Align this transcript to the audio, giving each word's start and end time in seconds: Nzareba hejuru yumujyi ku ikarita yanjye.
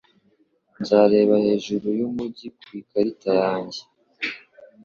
Nzareba 0.79 1.35
hejuru 1.45 1.85
yumujyi 1.99 2.47
ku 2.59 2.67
ikarita 2.79 3.31
yanjye. 3.43 3.81